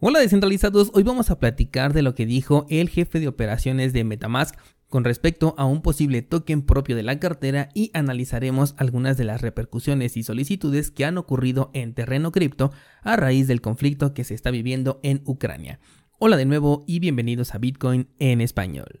[0.00, 4.04] Hola descentralizados, hoy vamos a platicar de lo que dijo el jefe de operaciones de
[4.04, 4.54] Metamask
[4.88, 9.40] con respecto a un posible token propio de la cartera y analizaremos algunas de las
[9.40, 12.70] repercusiones y solicitudes que han ocurrido en terreno cripto
[13.02, 15.80] a raíz del conflicto que se está viviendo en Ucrania.
[16.20, 19.00] Hola de nuevo y bienvenidos a Bitcoin en español.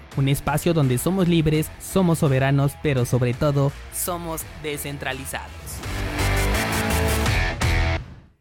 [0.17, 5.51] un espacio donde somos libres, somos soberanos, pero sobre todo somos descentralizados.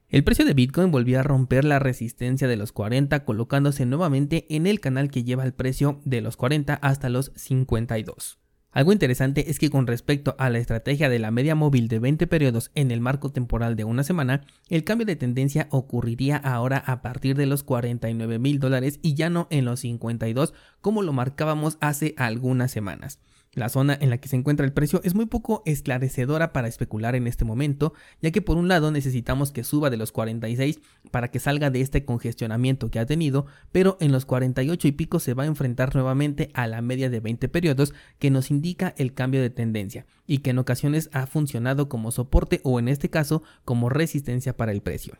[0.09, 4.66] El precio de Bitcoin volvió a romper la resistencia de los 40 colocándose nuevamente en
[4.66, 8.40] el canal que lleva el precio de los 40 hasta los 52.
[8.73, 12.29] Algo interesante es que con respecto a la estrategia de la media móvil de 20
[12.29, 17.02] periodos en el marco temporal de una semana, el cambio de tendencia ocurriría ahora a
[17.02, 21.79] partir de los 49 mil dólares y ya no en los 52 como lo marcábamos
[21.80, 23.18] hace algunas semanas.
[23.52, 27.16] La zona en la que se encuentra el precio es muy poco esclarecedora para especular
[27.16, 30.79] en este momento, ya que por un lado necesitamos que suba de los 46
[31.10, 35.18] para que salga de este congestionamiento que ha tenido, pero en los 48 y pico
[35.18, 39.15] se va a enfrentar nuevamente a la media de 20 periodos que nos indica el
[39.15, 43.43] cambio de tendencia y que en ocasiones ha funcionado como soporte o en este caso
[43.65, 45.18] como resistencia para el precio.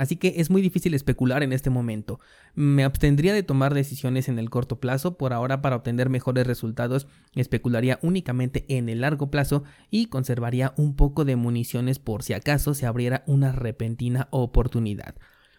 [0.00, 2.20] Así que es muy difícil especular en este momento.
[2.54, 7.06] Me abstendría de tomar decisiones en el corto plazo, por ahora para obtener mejores resultados
[7.34, 12.72] especularía únicamente en el largo plazo y conservaría un poco de municiones por si acaso
[12.72, 15.16] se abriera una repentina oportunidad.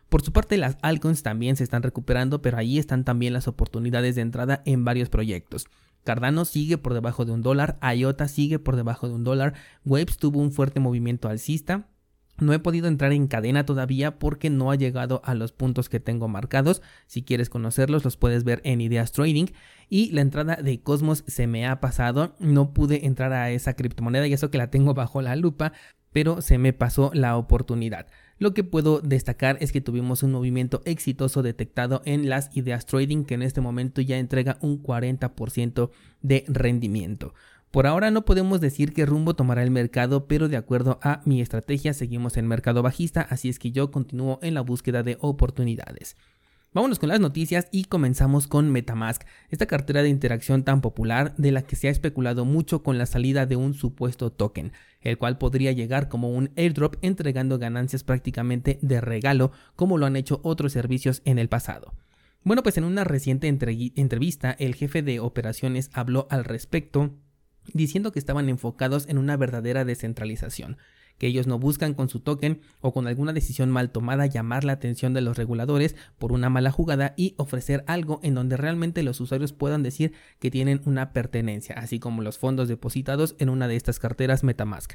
[0.09, 4.15] Por su parte, las altcoins también se están recuperando, pero ahí están también las oportunidades
[4.15, 5.67] de entrada en varios proyectos.
[6.03, 9.53] Cardano sigue por debajo de un dólar, IOTA sigue por debajo de un dólar,
[9.85, 11.90] Waves tuvo un fuerte movimiento alcista,
[12.41, 15.99] no he podido entrar en cadena todavía porque no ha llegado a los puntos que
[15.99, 16.81] tengo marcados.
[17.05, 19.45] Si quieres conocerlos, los puedes ver en Ideas Trading.
[19.89, 22.35] Y la entrada de Cosmos se me ha pasado.
[22.39, 25.73] No pude entrar a esa criptomoneda y eso que la tengo bajo la lupa,
[26.11, 28.07] pero se me pasó la oportunidad.
[28.39, 33.23] Lo que puedo destacar es que tuvimos un movimiento exitoso detectado en las ideas trading
[33.23, 35.91] que en este momento ya entrega un 40%
[36.23, 37.35] de rendimiento.
[37.71, 41.39] Por ahora no podemos decir qué rumbo tomará el mercado, pero de acuerdo a mi
[41.39, 46.17] estrategia seguimos en mercado bajista, así es que yo continúo en la búsqueda de oportunidades.
[46.73, 51.53] Vámonos con las noticias y comenzamos con Metamask, esta cartera de interacción tan popular de
[51.53, 55.37] la que se ha especulado mucho con la salida de un supuesto token, el cual
[55.37, 60.73] podría llegar como un airdrop entregando ganancias prácticamente de regalo como lo han hecho otros
[60.73, 61.93] servicios en el pasado.
[62.43, 67.11] Bueno, pues en una reciente entrevista el jefe de operaciones habló al respecto
[67.73, 70.77] diciendo que estaban enfocados en una verdadera descentralización,
[71.17, 74.73] que ellos no buscan con su token o con alguna decisión mal tomada llamar la
[74.73, 79.19] atención de los reguladores por una mala jugada y ofrecer algo en donde realmente los
[79.21, 83.75] usuarios puedan decir que tienen una pertenencia, así como los fondos depositados en una de
[83.75, 84.93] estas carteras Metamask.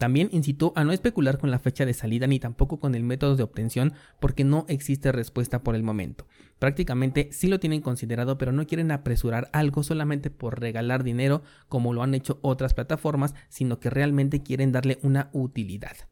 [0.00, 3.36] También incitó a no especular con la fecha de salida ni tampoco con el método
[3.36, 6.26] de obtención porque no existe respuesta por el momento.
[6.58, 11.92] Prácticamente sí lo tienen considerado pero no quieren apresurar algo solamente por regalar dinero como
[11.92, 16.09] lo han hecho otras plataformas, sino que realmente quieren darle una utilidad.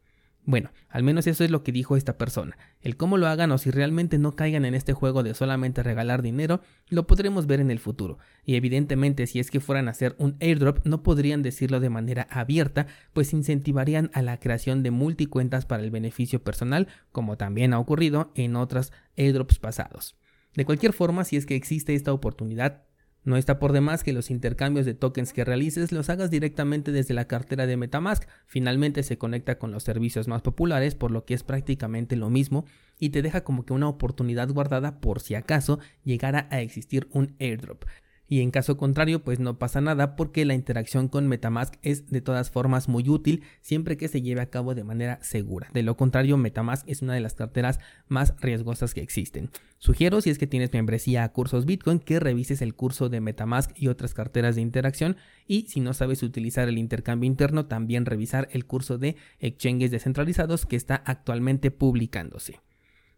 [0.49, 2.57] Bueno, al menos eso es lo que dijo esta persona.
[2.81, 6.23] El cómo lo hagan o si realmente no caigan en este juego de solamente regalar
[6.23, 8.17] dinero, lo podremos ver en el futuro.
[8.43, 12.27] Y evidentemente si es que fueran a hacer un airdrop no podrían decirlo de manera
[12.31, 17.79] abierta, pues incentivarían a la creación de multicuentas para el beneficio personal, como también ha
[17.79, 20.15] ocurrido en otros airdrops pasados.
[20.55, 22.88] De cualquier forma, si es que existe esta oportunidad,
[23.23, 27.13] no está por demás que los intercambios de tokens que realices los hagas directamente desde
[27.13, 28.27] la cartera de Metamask.
[28.45, 32.65] Finalmente se conecta con los servicios más populares, por lo que es prácticamente lo mismo
[32.97, 37.35] y te deja como que una oportunidad guardada por si acaso llegara a existir un
[37.39, 37.85] airdrop
[38.29, 42.21] y en caso contrario pues no pasa nada porque la interacción con Metamask es de
[42.21, 45.67] todas formas muy útil siempre que se lleve a cabo de manera segura.
[45.73, 49.49] De lo contrario Metamask es una de las carteras más riesgosas que existen.
[49.79, 53.71] Sugiero si es que tienes membresía a cursos Bitcoin que revises el curso de Metamask
[53.75, 55.17] y otras carteras de interacción
[55.47, 60.67] y si no sabes utilizar el intercambio interno también revisar el curso de exchanges descentralizados
[60.67, 62.59] que está actualmente publicándose.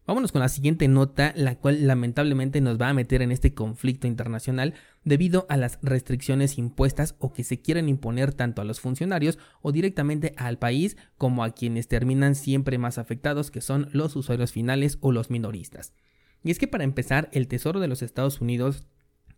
[0.07, 4.07] Vámonos con la siguiente nota, la cual lamentablemente nos va a meter en este conflicto
[4.07, 9.37] internacional debido a las restricciones impuestas o que se quieren imponer tanto a los funcionarios
[9.61, 14.51] o directamente al país como a quienes terminan siempre más afectados que son los usuarios
[14.51, 15.93] finales o los minoristas.
[16.43, 18.87] Y es que para empezar, el Tesoro de los Estados Unidos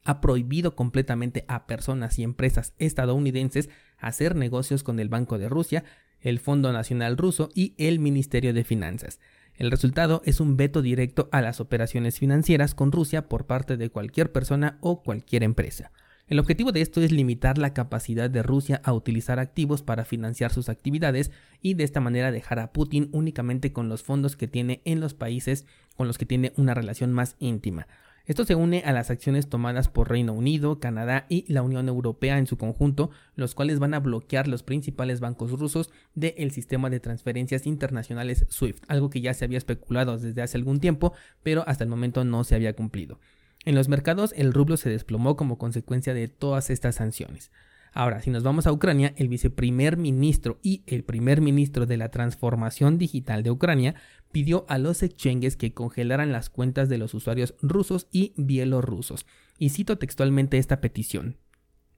[0.06, 5.84] ha prohibido completamente a personas y empresas estadounidenses hacer negocios con el Banco de Rusia,
[6.22, 9.20] el Fondo Nacional Ruso y el Ministerio de Finanzas.
[9.56, 13.90] El resultado es un veto directo a las operaciones financieras con Rusia por parte de
[13.90, 15.92] cualquier persona o cualquier empresa.
[16.28, 20.52] El objetivo de esto es limitar la capacidad de Rusia a utilizar activos para financiar
[20.52, 24.82] sus actividades y de esta manera dejar a Putin únicamente con los fondos que tiene
[24.86, 25.66] en los países
[25.96, 27.88] con los que tiene una relación más íntima.
[28.26, 32.38] Esto se une a las acciones tomadas por Reino Unido, Canadá y la Unión Europea
[32.38, 37.02] en su conjunto, los cuales van a bloquear los principales bancos rusos del sistema de
[37.02, 41.12] transferencias internacionales SWIFT, algo que ya se había especulado desde hace algún tiempo,
[41.44, 43.20] pero hasta el momento no se había cumplido.
[43.66, 47.52] En los mercados el rublo se desplomó como consecuencia de todas estas sanciones.
[47.94, 52.10] Ahora, si nos vamos a Ucrania, el viceprimer ministro y el primer ministro de la
[52.10, 53.94] transformación digital de Ucrania
[54.32, 59.28] pidió a los exchanges que congelaran las cuentas de los usuarios rusos y bielorrusos.
[59.60, 61.38] Y cito textualmente esta petición.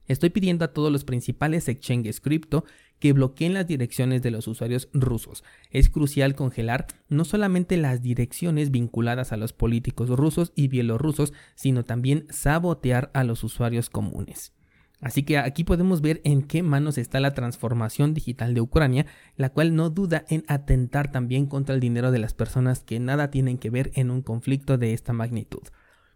[0.08, 2.66] Estoy pidiendo a todos los principales exchanges cripto
[3.00, 5.44] que bloqueen las direcciones de los usuarios rusos.
[5.72, 11.86] Es crucial congelar no solamente las direcciones vinculadas a los políticos rusos y bielorrusos, sino
[11.86, 14.52] también sabotear a los usuarios comunes.
[15.06, 19.06] Así que aquí podemos ver en qué manos está la transformación digital de Ucrania,
[19.38, 23.30] la cual no duda en atentar también contra el dinero de las personas que nada
[23.30, 25.62] tienen que ver en un conflicto de esta magnitud.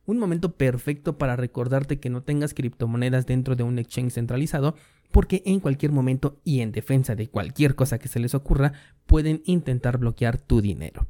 [0.08, 4.74] Un momento perfecto para recordarte que no tengas criptomonedas dentro de un exchange centralizado,
[5.12, 8.74] porque en cualquier momento y en defensa de cualquier cosa que se les ocurra,
[9.06, 11.08] pueden intentar bloquear tu dinero.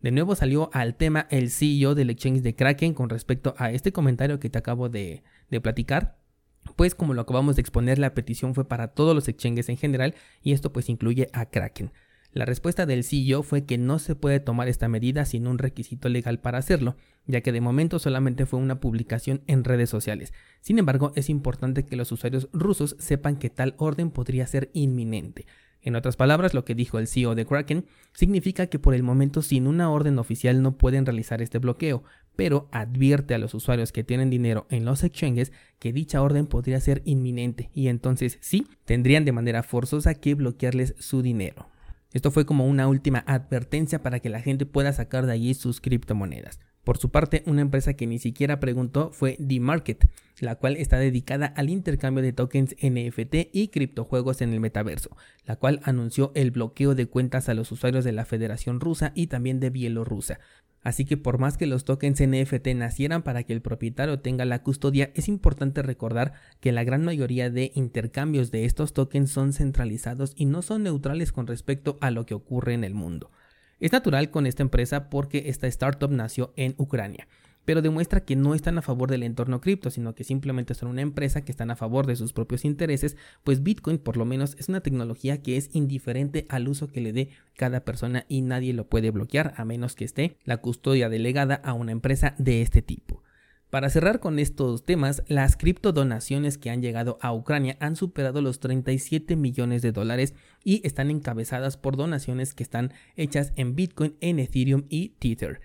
[0.00, 3.90] De nuevo salió al tema el CEO del exchange de Kraken con respecto a este
[3.90, 6.24] comentario que te acabo de, de platicar
[6.74, 10.14] pues como lo acabamos de exponer, la petición fue para todos los exchanges en general
[10.42, 11.92] y esto pues incluye a Kraken.
[12.32, 16.10] La respuesta del CEO fue que no se puede tomar esta medida sin un requisito
[16.10, 16.96] legal para hacerlo,
[17.26, 20.34] ya que de momento solamente fue una publicación en redes sociales.
[20.60, 25.46] Sin embargo, es importante que los usuarios rusos sepan que tal orden podría ser inminente.
[25.80, 29.40] En otras palabras, lo que dijo el CEO de Kraken significa que por el momento
[29.40, 32.02] sin una orden oficial no pueden realizar este bloqueo,
[32.36, 36.80] pero advierte a los usuarios que tienen dinero en los exchanges que dicha orden podría
[36.80, 41.68] ser inminente y entonces sí, tendrían de manera forzosa que bloquearles su dinero.
[42.12, 45.80] Esto fue como una última advertencia para que la gente pueda sacar de allí sus
[45.80, 46.60] criptomonedas.
[46.86, 50.08] Por su parte, una empresa que ni siquiera preguntó fue The Market,
[50.38, 55.10] la cual está dedicada al intercambio de tokens NFT y criptojuegos en el metaverso,
[55.44, 59.26] la cual anunció el bloqueo de cuentas a los usuarios de la Federación Rusa y
[59.26, 60.38] también de Bielorrusia.
[60.86, 64.62] Así que por más que los tokens NFT nacieran para que el propietario tenga la
[64.62, 70.32] custodia, es importante recordar que la gran mayoría de intercambios de estos tokens son centralizados
[70.36, 73.32] y no son neutrales con respecto a lo que ocurre en el mundo.
[73.80, 77.26] Es natural con esta empresa porque esta startup nació en Ucrania,
[77.66, 81.02] pero demuestra que no están a favor del entorno cripto, sino que simplemente son una
[81.02, 84.70] empresa que están a favor de sus propios intereses, pues Bitcoin por lo menos es
[84.70, 88.88] una tecnología que es indiferente al uso que le dé cada persona y nadie lo
[88.88, 93.22] puede bloquear a menos que esté la custodia delegada a una empresa de este tipo.
[93.68, 98.60] Para cerrar con estos temas, las criptodonaciones que han llegado a Ucrania han superado los
[98.60, 104.38] 37 millones de dólares y están encabezadas por donaciones que están hechas en Bitcoin, en
[104.38, 105.60] Ethereum y Tether.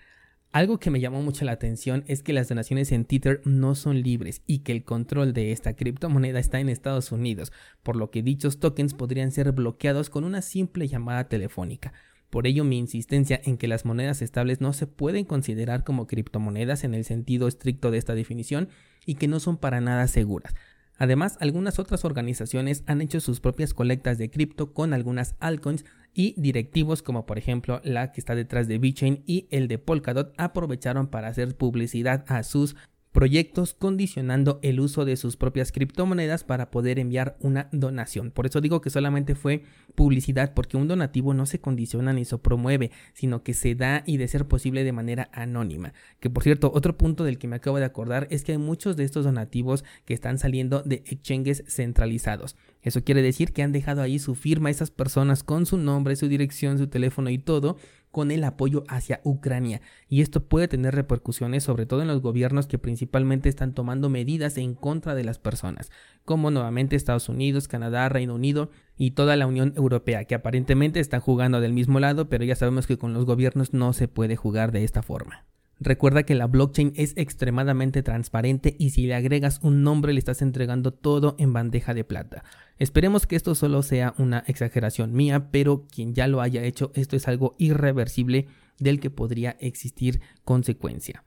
[0.54, 4.02] Algo que me llamó mucho la atención es que las donaciones en Tether no son
[4.02, 7.54] libres y que el control de esta criptomoneda está en Estados Unidos,
[7.84, 11.94] por lo que dichos tokens podrían ser bloqueados con una simple llamada telefónica.
[12.30, 16.84] Por ello mi insistencia en que las monedas estables no se pueden considerar como criptomonedas
[16.84, 18.68] en el sentido estricto de esta definición
[19.06, 20.54] y que no son para nada seguras.
[20.98, 26.40] Además, algunas otras organizaciones han hecho sus propias colectas de cripto con algunas altcoins y
[26.40, 31.08] directivos como por ejemplo la que está detrás de VeChain y el de Polkadot aprovecharon
[31.08, 32.76] para hacer publicidad a sus
[33.12, 38.32] proyectos condicionando el uso de sus propias criptomonedas para poder enviar una donación.
[38.32, 39.64] Por eso digo que solamente fue
[39.96, 44.18] publicidad porque un donativo no se condiciona ni se promueve, sino que se da y
[44.18, 45.94] de ser posible de manera anónima.
[46.20, 48.96] Que por cierto, otro punto del que me acabo de acordar es que hay muchos
[48.96, 52.56] de estos donativos que están saliendo de exchanges centralizados.
[52.82, 56.28] Eso quiere decir que han dejado ahí su firma esas personas con su nombre, su
[56.28, 57.78] dirección, su teléfono y todo
[58.12, 62.68] con el apoyo hacia Ucrania y esto puede tener repercusiones sobre todo en los gobiernos
[62.68, 65.92] que principalmente están tomando medidas en contra de las personas,
[66.26, 71.22] como nuevamente Estados Unidos, Canadá, Reino Unido y toda la Unión Europea, que aparentemente están
[71.22, 74.72] jugando del mismo lado, pero ya sabemos que con los gobiernos no se puede jugar
[74.72, 75.46] de esta forma.
[75.84, 80.44] Recuerda que la blockchain es extremadamente transparente y si le agregas un nombre le estás
[80.44, 82.44] entregando todo en bandeja de plata.
[82.78, 87.16] Esperemos que esto solo sea una exageración mía, pero quien ya lo haya hecho, esto
[87.16, 88.46] es algo irreversible
[88.78, 91.24] del que podría existir consecuencia.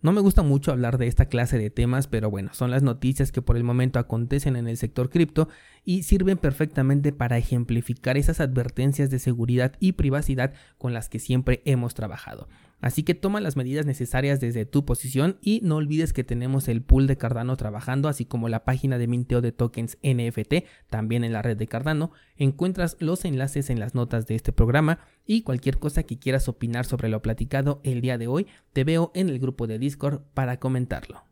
[0.00, 3.32] No me gusta mucho hablar de esta clase de temas, pero bueno, son las noticias
[3.32, 5.50] que por el momento acontecen en el sector cripto
[5.84, 11.62] y sirven perfectamente para ejemplificar esas advertencias de seguridad y privacidad con las que siempre
[11.64, 12.48] hemos trabajado.
[12.80, 16.82] Así que toma las medidas necesarias desde tu posición y no olvides que tenemos el
[16.82, 21.32] pool de Cardano trabajando, así como la página de minteo de tokens NFT, también en
[21.32, 22.12] la red de Cardano.
[22.36, 26.84] Encuentras los enlaces en las notas de este programa y cualquier cosa que quieras opinar
[26.84, 30.58] sobre lo platicado el día de hoy, te veo en el grupo de Discord para
[30.58, 31.24] comentarlo.